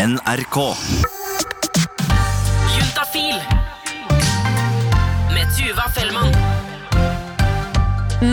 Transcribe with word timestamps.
NRK. 0.00 0.56
Juntafil 2.78 3.36
med 5.34 5.50
Tuva 5.58 5.84
Fellmann. 5.92 6.32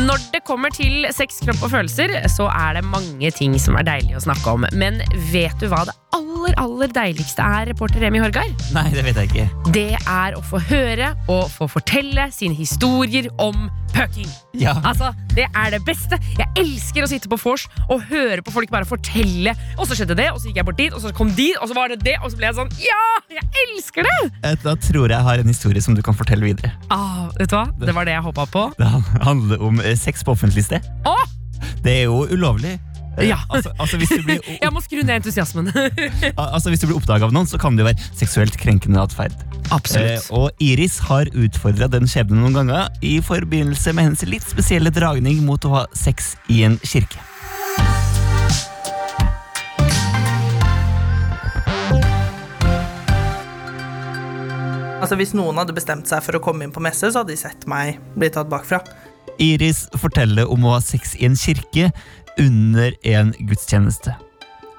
Når 0.08 0.24
det 0.32 0.42
kommer 0.48 0.72
til 0.72 1.10
sex, 1.12 1.42
kropp 1.44 1.66
og 1.68 1.74
følelser, 1.74 2.14
så 2.32 2.48
er 2.48 2.78
det 2.80 2.86
mange 2.88 3.32
ting 3.36 3.58
som 3.60 3.76
er 3.76 3.84
deilig 3.90 4.16
å 4.16 4.24
snakke 4.30 4.54
om. 4.56 4.64
Men 4.80 5.02
vet 5.34 5.60
du 5.60 5.68
hva 5.68 5.84
det 5.90 5.96
aller, 6.16 6.27
aller 6.58 6.88
deiligste 6.96 7.44
er, 7.44 7.68
reporter 7.72 8.00
Remi 8.00 8.20
Horgard? 8.24 8.54
Nei, 8.76 8.86
det 8.94 9.04
vet 9.04 9.16
jeg 9.20 9.30
ikke. 9.32 9.72
Det 9.76 9.90
er 10.00 10.38
å 10.38 10.42
få 10.46 10.60
høre 10.70 11.12
og 11.28 11.50
få 11.52 11.68
fortelle 11.72 12.30
sine 12.32 12.56
historier 12.56 13.28
om 13.42 13.68
pøking. 13.94 14.28
Ja. 14.58 14.76
Altså, 14.86 15.12
Det 15.34 15.46
er 15.56 15.70
det 15.72 15.82
beste. 15.86 16.18
Jeg 16.38 16.48
elsker 16.58 17.04
å 17.06 17.10
sitte 17.10 17.30
på 17.30 17.38
vors 17.42 17.68
og 17.90 18.02
høre 18.10 18.42
på 18.42 18.52
folk 18.54 18.70
bare 18.74 18.86
fortelle. 18.90 19.54
Og 19.78 19.86
så 19.90 19.98
skjedde 19.98 20.16
det, 20.18 20.30
og 20.34 20.40
så 20.42 20.50
gikk 20.50 20.58
jeg 20.62 20.66
bort 20.66 20.78
dit, 20.80 20.94
og 20.94 21.02
så 21.04 21.12
kom 21.14 21.30
dit, 21.38 21.56
og 21.62 21.68
så 21.70 21.78
var 21.78 21.90
det 21.94 22.00
det, 22.06 22.16
og 22.24 22.32
så 22.32 22.38
ble 22.40 22.50
jeg 22.50 22.58
sånn 22.58 22.72
Ja! 22.82 23.02
Jeg 23.34 23.44
elsker 23.68 24.08
det! 24.08 24.18
Eh, 24.44 24.56
Da 24.64 24.76
tror 24.76 25.08
jeg 25.10 25.18
jeg 25.18 25.26
har 25.28 25.42
en 25.44 25.48
historie 25.52 25.82
som 25.84 25.96
du 25.98 26.02
kan 26.06 26.16
fortelle 26.18 26.46
videre. 26.48 26.72
Ah, 26.94 27.28
vet 27.38 27.50
du 27.50 27.56
hva? 27.58 27.68
Det 27.80 27.94
var 27.96 28.06
det 28.08 28.14
jeg 28.18 28.24
håpa 28.26 28.46
på. 28.54 28.68
Det 28.78 28.88
handler 29.26 29.62
om 29.62 29.80
eh, 29.82 29.96
sex 30.00 30.24
på 30.24 30.34
offentlig 30.38 30.64
sted. 30.66 30.86
Åh! 31.06 31.26
Det 31.84 31.94
er 32.02 32.04
jo 32.06 32.24
ulovlig. 32.30 32.76
Eh, 33.18 33.28
Ja. 33.28 33.40
Altså, 33.50 33.72
altså, 33.80 33.98
hvis 33.98 34.10
du 34.10 34.24
blir, 34.24 34.42
Jeg 34.64 34.74
må 34.74 34.82
skru 34.82 35.02
ned 35.02 35.16
entusiasmen. 35.20 35.72
altså, 36.38 36.70
hvis 36.70 36.80
du 36.84 36.88
blir 36.88 36.98
oppdaga 37.00 37.28
av 37.28 37.34
noen, 37.36 37.50
så 37.50 37.60
kan 37.62 37.78
det 37.78 37.84
jo 37.86 37.90
være 37.90 38.10
seksuelt 38.18 38.58
krenkende 38.62 39.02
atferd. 39.02 39.36
Eh, 39.98 40.20
og 40.32 40.52
Iris 40.64 41.00
har 41.10 41.30
utfordra 41.36 41.90
den 41.92 42.08
skjebnen 42.08 42.44
noen 42.46 42.56
ganger 42.62 42.92
i 43.02 43.18
forbindelse 43.26 43.94
med 43.98 44.12
hennes 44.12 44.28
litt 44.30 44.46
spesielle 44.48 44.94
dragning 44.94 45.42
mot 45.48 45.66
å 45.68 45.74
ha 45.80 45.88
sex 45.98 46.36
i 46.54 46.64
en 46.68 46.78
kirke. 46.86 47.20
Altså 54.98 55.16
Hvis 55.20 55.36
noen 55.38 55.60
hadde 55.60 55.76
bestemt 55.78 56.10
seg 56.10 56.24
for 56.26 56.36
å 56.36 56.42
komme 56.44 56.66
inn 56.66 56.74
på 56.74 56.82
messe, 56.84 57.08
så 57.08 57.22
hadde 57.22 57.32
de 57.32 57.40
sett 57.40 57.68
meg 57.70 58.00
bli 58.18 58.30
tatt 58.34 58.50
bakfra. 58.52 58.82
Iris 59.40 59.86
forteller 60.02 60.50
om 60.50 60.66
å 60.66 60.74
ha 60.74 60.80
sex 60.84 61.14
i 61.20 61.28
en 61.28 61.38
kirke 61.38 61.92
under 62.40 62.94
en 63.04 63.34
gudstjeneste. 63.40 64.16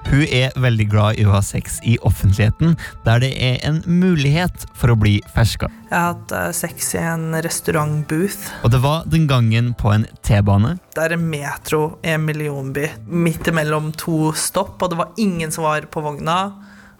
Hun 0.09 0.23
er 0.33 0.55
veldig 0.57 0.87
glad 0.89 1.19
i 1.21 1.25
å 1.27 1.33
ha 1.35 1.41
sex 1.45 1.81
i 1.85 1.99
offentligheten, 2.07 2.77
der 3.05 3.21
det 3.21 3.33
er 3.45 3.59
en 3.67 3.83
mulighet 3.85 4.65
for 4.79 4.95
å 4.95 4.97
bli 4.97 5.19
ferska. 5.35 5.69
Jeg 5.91 5.93
har 5.93 6.15
hatt 6.15 6.33
eh, 6.33 6.47
sex 6.57 6.95
i 6.97 7.03
en 7.03 7.27
restaurantbooth. 7.45 8.49
Og 8.65 8.73
det 8.73 8.81
var 8.85 9.05
den 9.11 9.27
gangen 9.29 9.75
på 9.77 9.93
en 9.93 10.07
T-bane. 10.25 10.77
Det 10.95 11.05
er 11.05 11.17
en 11.19 11.27
metro 11.29 11.83
i 12.01 12.15
en 12.15 12.25
millionby 12.25 12.87
midt 13.11 13.51
imellom 13.53 13.93
to 13.99 14.33
stopp, 14.33 14.79
og 14.81 14.95
det 14.95 15.01
var 15.03 15.13
ingen 15.21 15.53
som 15.53 15.67
var 15.69 15.91
på 15.93 16.05
vogna. 16.05 16.39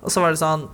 Og 0.03 0.13
så 0.13 0.23
var 0.23 0.35
det 0.35 0.43
sånn 0.43 0.69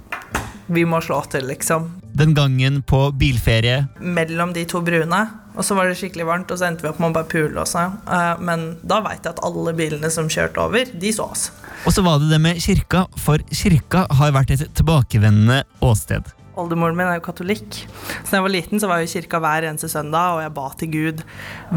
Vi 0.75 0.83
må 0.89 0.99
slå 1.05 1.21
til, 1.29 1.47
liksom. 1.51 1.91
Den 2.17 2.33
gangen 2.35 2.81
på 2.83 3.11
bilferie. 3.21 3.85
Mellom 4.01 4.55
de 4.57 4.65
to 4.67 4.81
bruene. 4.83 5.27
Og 5.55 5.65
så 5.67 5.77
var 5.79 5.87
det 5.87 5.97
skikkelig 6.01 6.27
varmt, 6.27 6.51
og 6.51 6.59
så 6.59 6.67
endte 6.69 6.83
vi 6.83 6.91
opp 6.91 7.01
med 7.03 7.13
å 7.13 7.17
bare 7.19 7.31
pule 7.31 7.61
oss. 7.63 7.75
Eh, 7.79 8.39
Men 8.43 8.79
da 8.83 9.01
veit 9.05 9.23
jeg 9.23 9.35
at 9.37 9.43
alle 9.47 9.75
bilene 9.77 10.11
som 10.11 10.31
kjørte 10.31 10.63
over, 10.65 10.85
de 10.85 11.13
så 11.15 11.29
oss. 11.31 11.51
Og 11.85 11.93
så 11.95 12.03
var 12.03 12.19
det 12.23 12.31
det 12.33 12.41
med 12.43 12.63
kirka, 12.63 13.07
for 13.21 13.39
kirka 13.53 14.07
har 14.11 14.33
vært 14.35 14.55
et 14.57 14.67
tilbakevendende 14.75 15.63
åsted. 15.85 16.33
Oldemoren 16.55 16.95
min 16.95 17.09
er 17.11 17.19
jo 17.19 17.25
katolikk. 17.27 17.81
Så 18.23 18.31
da 18.31 18.39
jeg 18.39 18.45
var 18.45 18.53
liten, 18.55 18.79
så 18.79 18.87
var 18.91 19.01
jeg 19.03 19.09
i 19.09 19.13
kirka 19.17 19.41
hver 19.43 19.67
eneste 19.67 19.91
søndag, 19.91 20.37
og 20.37 20.43
jeg 20.45 20.55
ba 20.55 20.67
til 20.79 20.91
Gud 20.93 21.23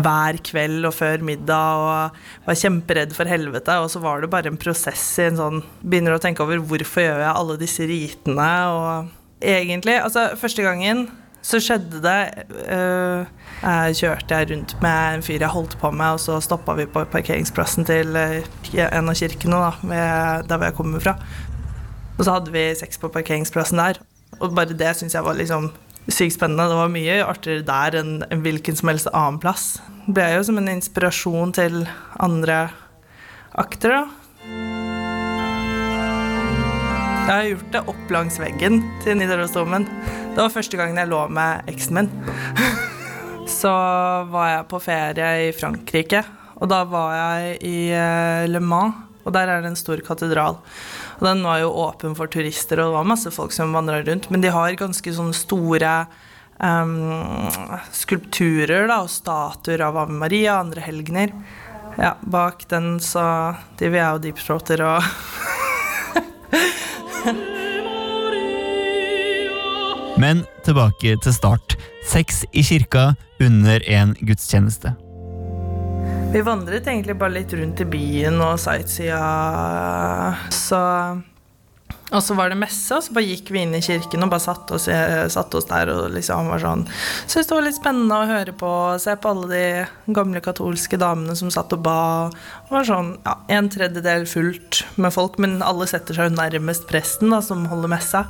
hver 0.06 0.38
kveld 0.46 0.86
og 0.86 0.94
før 0.94 1.26
middag 1.26 1.82
og 1.82 2.20
var 2.46 2.60
kjemperedd 2.62 3.16
for 3.18 3.30
helvete. 3.30 3.78
Og 3.82 3.90
så 3.94 4.02
var 4.04 4.22
det 4.22 4.30
bare 4.34 4.52
en 4.54 4.60
prosess 4.62 5.06
i 5.18 5.30
en 5.32 5.40
sånn 5.40 5.64
Begynner 5.82 6.18
å 6.18 6.22
tenke 6.22 6.46
over 6.46 6.62
hvorfor 6.62 7.08
gjør 7.08 7.24
jeg 7.26 7.34
alle 7.34 7.58
disse 7.62 7.90
ritene, 7.90 8.52
og 8.74 9.42
egentlig 9.42 9.98
Altså, 10.02 10.30
første 10.38 10.66
gangen 10.66 11.08
så 11.48 11.62
skjedde 11.64 12.02
det 12.04 12.20
jeg 13.58 13.96
Kjørte 13.98 14.38
jeg 14.38 14.50
rundt 14.52 14.74
med 14.84 15.16
en 15.16 15.24
fyr 15.26 15.42
jeg 15.42 15.50
holdt 15.50 15.78
på 15.82 15.90
med, 15.96 16.18
og 16.18 16.22
så 16.22 16.38
stoppa 16.44 16.76
vi 16.78 16.86
på 16.92 17.06
parkeringsplassen 17.10 17.88
til 17.88 18.14
øh, 18.20 18.44
en 18.86 19.10
av 19.10 19.16
kirkene 19.18 19.62
da, 19.64 19.72
der 20.46 20.58
hvor 20.60 20.68
jeg 20.68 20.76
kommer 20.78 21.02
fra. 21.02 21.16
Og 22.18 22.26
så 22.26 22.36
hadde 22.36 22.54
vi 22.54 22.68
sex 22.78 23.00
på 23.02 23.10
parkeringsplassen 23.14 23.82
der. 23.82 24.02
Og 24.38 24.54
bare 24.54 24.78
det 24.78 24.92
syns 25.00 25.16
jeg 25.16 25.26
var 25.26 25.38
liksom 25.40 25.72
sykt 26.08 26.38
spennende. 26.38 26.68
Det 26.70 26.78
var 26.78 26.94
mye 26.94 27.18
artigere 27.26 27.66
der 27.66 28.00
enn 28.02 28.44
hvilken 28.44 28.78
som 28.78 28.92
helst 28.92 29.10
annen 29.14 29.42
plass. 29.42 29.80
Det 30.06 30.16
ble 30.20 30.30
jo 30.36 30.46
som 30.48 30.62
en 30.62 30.72
inspirasjon 30.72 31.56
til 31.58 31.82
andre 32.24 32.68
akter, 33.58 33.98
da. 33.98 34.06
Jeg 37.28 37.34
har 37.34 37.50
gjort 37.50 37.74
det 37.74 37.84
opp 37.92 38.12
langs 38.14 38.38
veggen 38.40 38.80
til 39.04 39.18
Nidarosdomen. 39.20 39.90
Det 40.38 40.44
var 40.46 40.52
første 40.54 40.78
gangen 40.78 41.00
jeg 41.02 41.10
lå 41.10 41.20
med 41.34 41.66
eksen 41.72 41.98
min. 41.98 42.10
Så 43.58 43.72
var 44.30 44.52
jeg 44.52 44.68
på 44.70 44.80
ferie 44.86 45.30
i 45.48 45.54
Frankrike, 45.56 46.20
og 46.62 46.70
da 46.70 46.84
var 46.86 47.16
jeg 47.16 47.56
i 47.66 47.80
eh, 47.90 48.44
Le 48.46 48.62
Mans. 48.62 49.00
Og 49.26 49.34
der 49.34 49.50
er 49.50 49.66
det 49.66 49.72
en 49.72 49.80
stor 49.80 49.98
katedral. 50.06 50.60
Og 51.18 51.24
den 51.26 51.42
var 51.42 51.64
jo 51.64 51.74
åpen 51.82 52.14
for 52.16 52.30
turister, 52.30 52.78
og 52.78 52.92
det 52.92 52.98
var 53.00 53.10
masse 53.10 53.34
folk 53.34 53.56
som 53.56 53.74
vandra 53.74 53.98
rundt. 54.06 54.30
Men 54.30 54.46
de 54.46 54.54
har 54.54 54.78
ganske 54.78 55.16
sånne 55.18 55.34
store 55.34 55.96
um, 56.62 57.50
skulpturer 57.90 58.86
da, 58.94 59.02
og 59.08 59.10
statuer 59.10 59.88
av 59.90 59.98
Ave 60.04 60.22
Maria 60.22 60.60
og 60.60 60.68
andre 60.68 60.86
helgener. 60.86 61.34
Ja, 61.98 62.14
bak 62.22 62.68
den 62.70 63.00
så 63.02 63.26
driver 63.82 64.04
jeg 64.04 64.20
og 64.20 64.24
deepthroater 64.30 64.86
og 64.94 65.12
Men 70.18 70.42
tilbake 70.66 71.14
til 71.22 71.34
start. 71.36 71.76
Sex 72.10 72.42
i 72.50 72.64
kirka 72.66 73.12
under 73.44 73.84
en 73.86 74.16
gudstjeneste. 74.26 74.96
Vi 76.34 76.42
vandret 76.44 76.90
egentlig 76.90 77.16
bare 77.20 77.36
litt 77.38 77.54
rundt 77.54 77.84
i 77.84 77.86
byen 77.88 78.42
og 78.42 78.58
sightseea. 78.60 79.22
Så 80.50 80.82
Og 82.08 82.24
så 82.24 82.34
var 82.40 82.50
det 82.50 82.58
messe, 82.58 82.96
og 82.96 83.04
så 83.04 83.14
bare 83.14 83.28
gikk 83.28 83.50
vi 83.52 83.62
inn 83.66 83.76
i 83.76 83.82
kirken 83.84 84.24
og 84.24 84.30
bare 84.32 84.44
satte 84.44 84.78
oss, 84.78 84.88
satt 85.34 85.56
oss 85.60 85.68
der 85.68 85.92
og 85.92 86.14
liksom 86.16 86.48
var 86.48 86.62
sånn 86.64 86.86
Syntes 87.28 87.50
det 87.50 87.56
var 87.58 87.66
litt 87.66 87.76
spennende 87.76 88.20
å 88.22 88.30
høre 88.30 88.54
på, 88.56 88.70
og 88.94 89.02
se 89.04 89.16
på 89.20 89.34
alle 89.34 89.50
de 89.52 90.14
gamle 90.16 90.40
katolske 90.44 91.00
damene 91.00 91.36
som 91.36 91.52
satt 91.52 91.76
og 91.76 91.84
ba. 91.84 92.00
Det 92.32 92.74
var 92.78 92.88
sånn 92.88 93.12
ja, 93.28 93.36
en 93.60 93.68
tredjedel 93.70 94.24
fullt 94.26 94.86
med 94.96 95.14
folk, 95.14 95.36
men 95.38 95.60
alle 95.62 95.88
setter 95.92 96.16
seg 96.16 96.32
jo 96.32 96.40
nærmest 96.40 96.88
presten, 96.88 97.36
da, 97.36 97.44
som 97.44 97.68
holder 97.68 97.92
messa. 97.92 98.24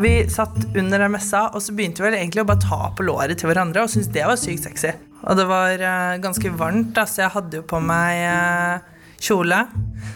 Vi 0.00 0.12
satt 0.30 0.56
under 0.76 1.02
den 1.02 1.12
messa, 1.12 1.48
og 1.52 1.60
så 1.60 1.74
begynte 1.76 2.00
vi 2.00 2.08
vel 2.08 2.16
egentlig 2.16 2.42
å 2.44 2.48
bare 2.48 2.64
ta 2.64 2.86
på 2.96 3.04
låret 3.04 3.36
til 3.40 3.50
hverandre 3.50 3.84
og 3.84 3.92
syntes 3.92 4.12
det 4.14 4.24
var 4.24 4.38
sykt 4.40 4.64
sexy. 4.64 4.94
Og 5.22 5.36
det 5.38 5.44
var 5.50 5.82
uh, 5.84 6.20
ganske 6.22 6.52
varmt, 6.58 6.94
da, 6.96 7.04
så 7.06 7.26
jeg 7.26 7.34
hadde 7.34 7.60
jo 7.60 7.66
på 7.68 7.78
meg 7.84 8.22
uh, 8.24 8.92
kjole. 9.22 9.58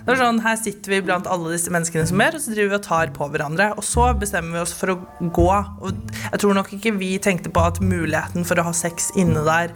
Det 0.01 0.09
var 0.09 0.21
sånn, 0.23 0.41
Her 0.43 0.57
sitter 0.59 0.95
vi 0.95 1.03
blant 1.05 1.29
alle 1.31 1.53
disse 1.53 1.73
menneskene 1.73 2.07
som 2.09 2.23
er, 2.25 2.35
og 2.35 2.43
så 2.43 2.55
driver 2.55 2.73
vi 2.73 2.79
og 2.81 2.87
tar 2.87 3.13
på 3.15 3.29
hverandre. 3.31 3.69
Og 3.77 3.85
så 3.87 4.09
bestemmer 4.19 4.57
vi 4.57 4.65
oss 4.65 4.75
for 4.77 4.95
å 4.95 4.99
gå. 5.21 5.49
Og 5.85 6.17
jeg 6.33 6.43
tror 6.43 6.57
nok 6.57 6.73
ikke 6.79 6.97
vi 6.97 7.13
tenkte 7.23 7.53
på 7.53 7.67
at 7.69 7.83
muligheten 7.85 8.49
for 8.49 8.59
å 8.59 8.69
ha 8.71 8.75
sex 8.77 9.13
inne 9.21 9.45
der 9.47 9.75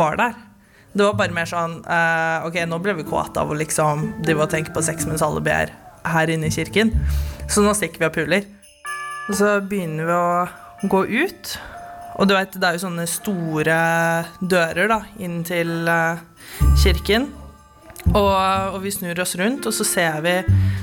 var 0.00 0.16
der. 0.18 0.38
Det 0.90 1.04
var 1.06 1.18
bare 1.20 1.34
mer 1.34 1.46
sånn 1.46 1.76
uh, 1.84 2.46
Ok, 2.48 2.56
nå 2.66 2.80
ble 2.82 2.96
vi 2.98 3.06
kåte 3.06 3.38
av 3.38 3.52
å 3.52 3.58
liksom 3.58 4.08
drive 4.24 4.42
og 4.42 4.50
tenke 4.50 4.74
på 4.74 4.82
sex 4.82 5.06
mens 5.06 5.22
alle 5.22 5.42
ber 5.44 5.70
her 6.08 6.32
inne 6.32 6.48
i 6.48 6.54
kirken. 6.54 6.90
Så 7.50 7.62
nå 7.62 7.76
stikker 7.76 8.02
vi 8.02 8.08
og 8.08 8.16
puler. 8.16 8.48
Og 9.30 9.36
så 9.38 9.50
begynner 9.62 10.08
vi 10.08 10.14
å 10.18 10.88
gå 10.90 11.04
ut. 11.22 11.52
Og 12.18 12.26
du 12.26 12.34
vet, 12.34 12.56
det 12.58 12.66
er 12.66 12.74
jo 12.76 12.82
sånne 12.82 13.06
store 13.08 13.76
dører 14.42 14.90
da, 14.90 15.04
inn 15.22 15.44
til 15.46 15.86
eh, 15.86 16.24
kirken. 16.82 17.28
Og, 18.10 18.26
og 18.26 18.80
vi 18.82 18.90
snur 18.90 19.22
oss 19.22 19.36
rundt, 19.38 19.68
og 19.68 19.76
så 19.76 19.84
ser 19.86 20.22
vi 20.24 20.32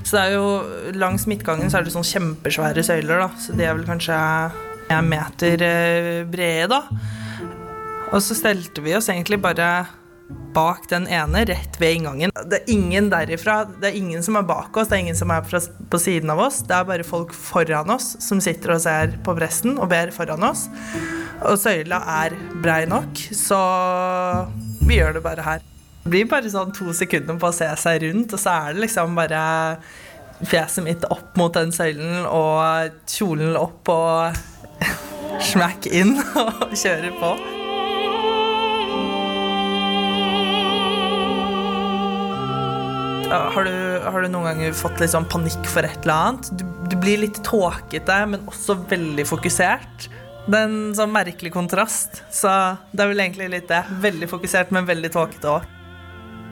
Så 0.06 0.14
det 0.14 0.22
er 0.22 0.36
jo 0.38 0.94
langs 0.96 1.26
midtgangen 1.28 1.72
så 1.72 1.80
er 1.80 1.88
det 1.88 1.92
sånne 1.92 2.08
kjempesvære 2.08 2.86
søyler, 2.88 3.26
da. 3.26 3.30
Så 3.42 3.58
de 3.58 3.68
er 3.68 3.76
vel 3.76 3.88
kanskje 3.90 4.16
en 4.96 5.12
meter 5.12 5.68
eh, 5.68 6.24
brede, 6.32 6.72
da. 6.72 6.82
Og 8.14 8.22
så 8.24 8.38
stelte 8.38 8.80
vi 8.86 8.96
oss 8.96 9.10
egentlig 9.12 9.42
bare 9.44 9.68
bak 10.58 10.90
den 10.90 11.08
ene, 11.08 11.46
rett 11.46 11.78
ved 11.82 12.00
inngangen. 12.00 12.32
Det 12.50 12.60
er 12.62 12.72
ingen 12.74 13.10
derifra, 13.14 13.60
det 13.82 13.92
er 13.92 14.00
ingen 14.00 14.24
som 14.26 14.40
er 14.40 14.48
bak 14.48 14.78
oss, 14.78 14.90
det 14.90 14.98
er 14.98 15.04
ingen 15.06 15.20
som 15.20 15.32
er 15.32 15.46
på 15.46 16.00
siden 16.02 16.32
av 16.34 16.42
oss. 16.48 16.64
Det 16.68 16.76
er 16.76 16.88
bare 16.88 17.06
folk 17.08 17.34
foran 17.36 17.94
oss 17.94 18.16
som 18.24 18.42
sitter 18.44 18.76
og 18.76 18.84
ser 18.84 19.16
på 19.26 19.36
presten 19.38 19.78
og 19.78 19.92
ber 19.92 20.12
foran 20.16 20.48
oss. 20.48 20.66
Og 21.46 21.60
søyla 21.62 22.02
er 22.24 22.38
brei 22.64 22.84
nok, 22.90 23.22
så 23.38 23.60
vi 24.82 24.98
gjør 24.98 25.20
det 25.20 25.24
bare 25.26 25.46
her. 25.46 25.66
Det 26.04 26.14
blir 26.14 26.30
bare 26.32 26.50
sånn 26.52 26.74
to 26.76 26.94
sekunder 26.96 27.38
på 27.40 27.52
å 27.52 27.56
se 27.56 27.68
seg 27.80 28.02
rundt, 28.06 28.34
og 28.34 28.42
så 28.42 28.56
er 28.56 28.74
det 28.74 28.86
liksom 28.88 29.18
bare 29.18 29.42
fjeset 30.48 30.86
mitt 30.86 31.06
opp 31.12 31.38
mot 31.38 31.54
den 31.54 31.74
søylen 31.74 32.26
og 32.30 32.98
kjolen 33.10 33.58
opp 33.60 33.90
og 33.94 34.42
smack 35.52 35.90
inn 35.92 36.16
og 36.18 36.74
kjører 36.74 37.14
på. 37.22 37.57
Har 43.28 43.64
du, 43.64 44.00
har 44.00 44.22
du 44.24 44.30
noen 44.32 44.46
ganger 44.48 44.76
fått 44.78 45.02
litt 45.02 45.12
sånn 45.12 45.28
panikk 45.28 45.66
for 45.68 45.84
et 45.84 46.06
eller 46.06 46.14
annet? 46.16 46.48
Du, 46.56 46.64
du 46.88 46.96
blir 47.00 47.20
litt 47.26 47.42
tåkete, 47.44 48.22
men 48.32 48.46
også 48.48 48.78
veldig 48.88 49.26
fokusert. 49.28 50.08
Det 50.48 50.56
er 50.56 50.70
en 50.70 50.94
sånn 50.96 51.12
merkelig 51.12 51.52
kontrast. 51.52 52.22
Så 52.32 52.48
det 52.94 53.04
er 53.04 53.12
vel 53.12 53.24
egentlig 53.26 53.50
litt 53.52 53.68
det. 53.68 53.82
Veldig 54.04 54.30
fokusert, 54.32 54.72
men 54.72 54.88
veldig 54.88 55.12
tåkete 55.12 55.58
òg. 55.58 55.68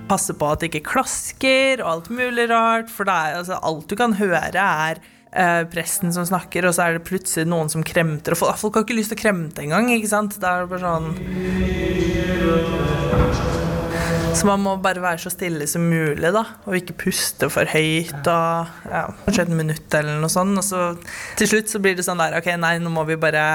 Passe 0.09 0.35
på 0.37 0.51
at 0.51 0.61
det 0.61 0.69
ikke 0.73 0.89
klasker 0.91 1.79
og 1.79 1.91
alt 1.93 2.11
mulig 2.13 2.49
rart, 2.51 2.91
for 2.91 3.07
er, 3.07 3.39
altså, 3.39 3.55
alt 3.63 3.87
du 3.87 3.95
kan 3.97 4.17
høre, 4.19 4.51
er 4.51 4.99
eh, 5.31 5.63
presten 5.71 6.11
som 6.13 6.27
snakker, 6.27 6.67
og 6.67 6.75
så 6.75 6.89
er 6.89 6.99
det 6.99 7.07
plutselig 7.07 7.47
noen 7.47 7.71
som 7.71 7.87
kremter. 7.87 8.35
Og 8.35 8.43
folk, 8.43 8.59
folk 8.59 8.81
har 8.81 8.85
ikke 8.85 8.99
lyst 8.99 9.15
til 9.15 9.21
å 9.21 9.23
kremte 9.23 9.63
engang, 9.63 9.87
ikke 9.95 10.11
sant? 10.11 10.35
Det 10.43 10.51
er 10.51 10.67
bare 10.69 10.83
sånn 10.83 11.07
så 14.35 14.47
man 14.49 14.59
må 14.59 14.73
bare 14.83 15.03
være 15.03 15.21
så 15.23 15.31
stille 15.31 15.67
som 15.69 15.85
mulig, 15.87 16.27
da. 16.35 16.43
Og 16.67 16.75
ikke 16.75 16.97
puste 17.05 17.47
for 17.53 17.67
høyt. 17.71 18.27
Og 18.27 18.89
ja, 18.91 19.05
kanskje 19.23 19.45
et 19.45 19.53
minutt 19.55 19.95
eller 19.95 20.19
noe 20.19 20.31
sånt. 20.31 20.57
Og 20.59 20.65
så 20.65 20.81
til 21.39 21.51
slutt 21.53 21.71
så 21.71 21.79
blir 21.83 21.95
det 21.95 22.05
sånn 22.07 22.19
der 22.19 22.35
Ok, 22.39 22.49
nei, 22.59 22.75
nå 22.83 22.91
må 22.91 23.05
vi 23.07 23.19
bare 23.19 23.45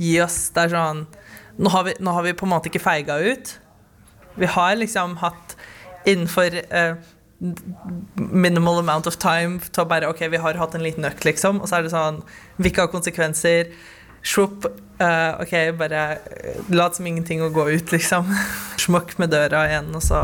gi 0.00 0.18
oss. 0.24 0.44
Det 0.52 0.66
er 0.66 0.76
sånn 0.76 1.06
Nå 1.62 1.68
har 1.68 1.84
vi, 1.84 1.92
nå 2.00 2.12
har 2.16 2.24
vi 2.24 2.32
på 2.36 2.46
en 2.46 2.52
måte 2.54 2.70
ikke 2.70 2.80
feiga 2.80 3.18
ut. 3.20 3.56
Vi 4.40 4.48
har 4.48 4.76
liksom 4.80 5.18
hatt 5.20 5.56
innenfor 6.08 6.56
eh, 6.60 6.94
minimal 8.16 8.80
amount 8.80 9.06
of 9.06 9.18
time 9.20 9.60
til 9.68 9.84
å 9.84 9.88
bare 9.88 10.08
Ok, 10.08 10.24
vi 10.32 10.40
har 10.40 10.60
hatt 10.60 10.76
en 10.76 10.84
liten 10.84 11.08
økt, 11.08 11.26
liksom. 11.28 11.60
Og 11.60 11.68
så 11.68 11.78
er 11.78 11.86
det 11.86 11.92
sånn 11.94 12.22
Hvilke 12.60 12.84
har 12.84 12.92
konsekvenser? 12.92 13.72
Svopp. 14.22 14.68
Uh, 15.02 15.40
ok, 15.42 15.54
bare 15.80 16.02
eh, 16.30 16.60
lat 16.70 16.94
som 16.94 17.06
ingenting 17.08 17.42
og 17.42 17.56
gå 17.56 17.66
ut, 17.74 17.92
liksom. 17.94 18.28
Smokk 18.82 19.16
med 19.22 19.28
døra 19.34 19.66
igjen, 19.70 19.90
og 19.94 20.02
så 20.04 20.18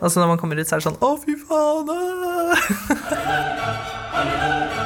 Altså 0.00 0.22
når 0.22 0.28
man 0.30 0.38
kommer 0.40 0.56
ut, 0.56 0.68
så 0.68 0.76
er 0.76 0.80
det 0.80 0.88
sånn 0.88 1.02
Å, 1.04 1.10
fy 1.20 1.34
faen! 1.44 1.88
ah!» 1.92 2.56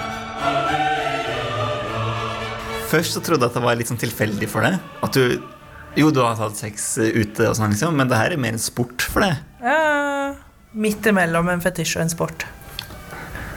Først 2.94 3.16
så 3.16 3.20
trodde 3.24 3.42
jeg 3.42 3.50
at 3.50 3.56
det 3.58 3.64
var 3.64 3.74
litt 3.78 3.88
sånn 3.90 3.98
tilfeldig 3.98 4.46
for 4.50 4.62
deg. 4.62 4.78
At 5.02 5.16
du 5.16 5.42
Jo, 5.98 6.10
du 6.14 6.20
har 6.22 6.34
hatt 6.38 6.58
sex 6.58 6.96
ute, 6.98 7.48
og 7.48 7.56
sånn 7.58 7.70
liksom, 7.74 7.94
men 7.98 8.10
det 8.10 8.18
her 8.18 8.34
er 8.34 8.40
mer 8.42 8.54
en 8.56 8.62
sport 8.62 9.02
for 9.02 9.22
deg. 9.22 9.38
Ja, 9.62 10.34
midt 10.74 11.06
imellom 11.06 11.50
en 11.52 11.62
fetisj 11.62 11.96
og 12.00 12.04
en 12.04 12.10
sport, 12.10 12.46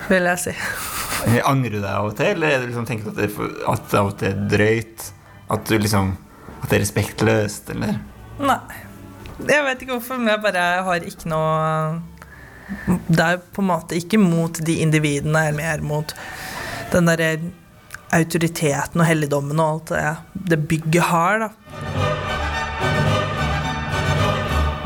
vil 0.10 0.26
jeg 0.30 0.42
si. 0.44 0.54
Angrer 1.52 1.74
du 1.74 1.80
deg 1.80 1.90
av 1.92 2.12
og 2.12 2.18
til, 2.18 2.30
eller 2.36 2.54
er 2.54 2.62
det 2.62 2.70
liksom, 2.70 2.86
tenker 2.90 3.10
du 3.10 3.14
at 3.14 3.22
det, 3.24 3.50
at 3.74 3.88
det 3.90 4.02
av 4.02 4.12
og 4.12 4.20
til 4.22 4.30
er 4.30 4.44
drøyt? 4.54 5.08
At 5.54 5.70
du 5.70 5.78
liksom 5.80 6.14
At 6.58 6.70
det 6.70 6.78
er 6.78 6.84
respektløst, 6.84 7.70
eller? 7.74 7.98
Nei. 8.42 8.87
Jeg 9.46 9.64
vet 9.68 9.82
ikke 9.84 9.94
hvorfor, 9.94 10.18
men 10.18 10.32
jeg 10.32 10.42
bare 10.42 10.66
har 10.88 11.04
ikke 11.06 11.30
noe 11.30 12.02
Det 13.06 13.22
er 13.22 13.38
på 13.54 13.62
en 13.62 13.70
måte 13.70 13.96
ikke 13.96 14.18
mot 14.20 14.58
de 14.66 14.80
individene, 14.84 15.46
eller 15.48 15.58
mer 15.60 15.86
mot 15.86 16.14
den 16.92 17.08
derre 17.08 17.38
autoriteten 18.16 19.04
og 19.04 19.08
helligdommen 19.08 19.60
og 19.60 19.70
alt 19.72 19.94
det, 19.94 20.04
det 20.56 20.60
bygget 20.72 21.10
har, 21.12 21.46
da. 21.46 21.50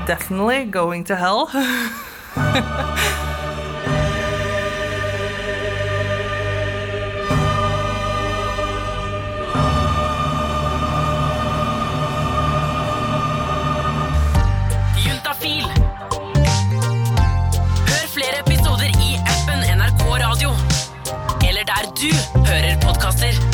Definitely 0.10 0.66
going 0.72 1.06
to 1.06 1.16
hell. 1.16 1.48
Eller 21.62 21.74
der 21.74 21.92
du 21.92 22.40
hører 22.48 22.80
podkaster. 22.80 23.51